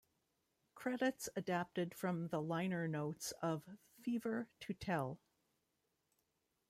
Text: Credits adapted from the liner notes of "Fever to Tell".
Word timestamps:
Credits 0.73 1.29
adapted 1.35 1.93
from 1.93 2.29
the 2.29 2.41
liner 2.41 2.87
notes 2.87 3.33
of 3.43 3.69
"Fever 4.01 4.49
to 4.61 4.73
Tell". 4.73 5.19